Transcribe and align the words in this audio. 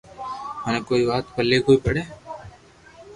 منو 0.63 0.79
ڪوئي 0.87 1.03
وات 1.09 1.25
پلي 1.35 1.57
ڪوئي 1.65 1.77
پڙي 1.85 2.03